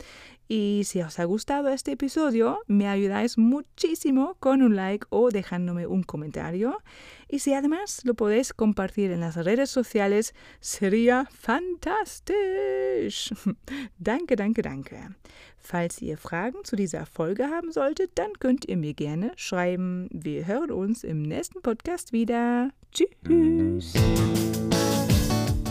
Y 0.49 0.83
si 0.85 1.03
os 1.03 1.19
ha 1.19 1.25
gustado 1.25 1.69
este 1.69 1.93
episodio, 1.93 2.61
me 2.69 2.87
ayudáis 2.87 3.37
muchísimo 3.37 4.37
con 4.39 4.63
un 4.63 4.77
like 4.77 5.07
o 5.11 5.31
dejándome 5.31 5.89
un 5.89 6.05
comentario. 6.05 6.79
Y 7.29 7.41
si 7.41 7.53
además 7.53 8.03
lo 8.05 8.15
podéis 8.15 8.53
compartir 8.53 9.11
en 9.11 9.21
las 9.21 9.35
redes 9.37 9.71
sociales, 9.71 10.35
sería 10.61 11.27
fantastisch. 11.33 13.35
danke, 13.99 14.37
danke, 14.37 14.63
danke. 14.63 15.17
Falls 15.59 16.01
ihr 16.01 16.17
Fragen 16.17 16.65
zu 16.65 16.77
dieser 16.77 17.07
Folge 17.07 17.49
haben 17.49 17.73
solltet, 17.73 18.13
dann 18.15 18.33
könnt 18.39 18.67
ihr 18.67 18.77
mir 18.77 18.95
gerne 18.95 19.33
schreiben. 19.35 20.09
Wir 20.13 20.47
hören 20.47 20.71
uns 20.71 21.03
im 21.03 21.23
nächsten 21.23 21.61
Podcast 21.61 22.13
wieder. 22.13 22.71
Tschüss. 22.93 23.95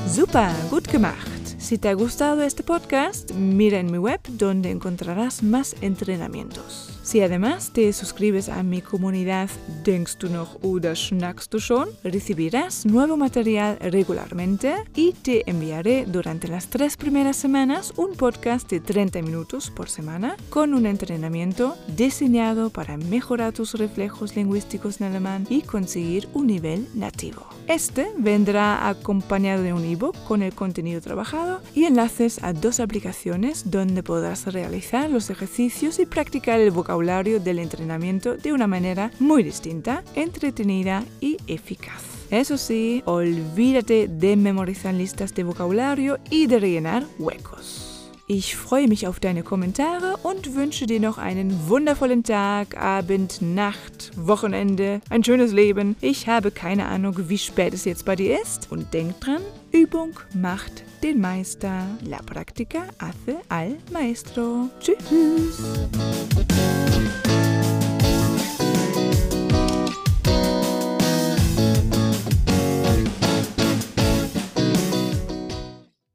Super, 0.05 0.53
gut 0.69 0.89
gemacht. 0.89 1.34
Si 1.65 1.79
te 1.79 1.89
ha 1.89 1.95
gustado 1.95 2.43
este 2.43 2.61
podcast, 2.61 3.31
mira 3.31 3.79
en 3.79 3.91
mi 3.91 3.97
web 3.97 4.21
donde 4.29 4.69
encontrarás 4.69 5.41
más 5.41 5.75
entrenamientos. 5.81 6.94
Si 7.05 7.21
además 7.21 7.69
te 7.71 7.93
suscribes 7.93 8.49
a 8.49 8.63
mi 8.63 8.81
comunidad 8.81 9.51
Denkst 9.83 10.17
du 10.17 10.27
noch 10.27 10.57
oder 10.63 10.95
schnackst 10.95 11.53
du 11.53 11.59
schon, 11.59 11.87
recibirás 12.03 12.83
nuevo 12.83 13.15
material 13.15 13.77
regularmente 13.79 14.73
y 14.95 15.11
te 15.11 15.47
enviaré 15.47 16.07
durante 16.07 16.47
las 16.47 16.67
tres 16.67 16.97
primeras 16.97 17.35
semanas 17.35 17.93
un 17.95 18.13
podcast 18.15 18.67
de 18.71 18.79
30 18.79 19.21
minutos 19.21 19.69
por 19.69 19.87
semana 19.87 20.35
con 20.49 20.73
un 20.73 20.87
entrenamiento 20.87 21.77
diseñado 21.95 22.71
para 22.71 22.97
mejorar 22.97 23.53
tus 23.53 23.75
reflejos 23.75 24.35
lingüísticos 24.35 24.99
en 24.99 25.05
alemán 25.05 25.45
y 25.47 25.61
conseguir 25.61 26.27
un 26.33 26.47
nivel 26.47 26.87
nativo. 26.95 27.45
Este 27.67 28.07
vendrá 28.17 28.89
acompañado 28.89 29.61
de 29.61 29.73
un 29.73 29.83
ebook 29.83 30.15
con 30.23 30.41
el 30.41 30.55
contenido 30.55 31.01
trabajado 31.01 31.61
y 31.75 31.83
enlaces 31.83 32.43
a 32.43 32.53
dos 32.53 32.79
aplicaciones 32.79 33.69
donde 33.69 34.01
podrás 34.01 34.51
realizar 34.51 35.11
los 35.11 35.29
ejercicios 35.29 35.99
y 35.99 36.07
practicar 36.07 36.59
el 36.59 36.71
vocabulario 36.95 37.41
del 37.41 37.59
entrenamiento 37.59 38.37
de 38.37 38.53
una 38.53 38.67
manera 38.67 39.11
muy 39.19 39.43
distinta, 39.43 40.01
entretenida 40.15 41.03
y 41.19 41.35
eficaz. 41.45 42.01
Eso 42.31 42.57
sí, 42.57 43.03
olvídate 43.05 44.07
de 44.07 44.37
memorizar 44.37 44.93
listas 44.93 45.33
de 45.35 45.43
vocabulario 45.43 46.19
y 46.29 46.47
de 46.47 46.57
rellenar 46.57 47.03
huecos. 47.19 48.11
Ich 48.27 48.55
freue 48.55 48.87
mich 48.87 49.05
auf 49.07 49.19
deine 49.19 49.43
Kommentare 49.43 50.15
und 50.23 50.55
wünsche 50.55 50.87
dir 50.87 51.01
noch 51.01 51.17
einen 51.17 51.67
wundervollen 51.67 52.23
Tag, 52.23 52.77
Abend, 52.77 53.41
Nacht, 53.41 54.11
Wochenende, 54.15 55.01
ein 55.09 55.23
schönes 55.23 55.51
Leben. 55.51 55.97
Ich 55.99 56.27
habe 56.27 56.49
keine 56.49 56.85
Ahnung, 56.85 57.13
wie 57.29 57.37
spät 57.37 57.73
es 57.73 57.83
jetzt 57.83 58.05
bei 58.05 58.15
dir 58.15 58.41
ist. 58.41 58.71
Und 58.71 58.93
denk 58.93 59.19
dran, 59.19 59.41
Übung 59.71 60.11
macht 60.33 60.83
den 61.05 61.21
Meister. 61.21 61.85
La 62.03 62.17
práctica 62.17 62.87
hace 62.97 63.37
al 63.49 63.77
maestro. 63.91 64.69
Tschüss. 64.79 65.61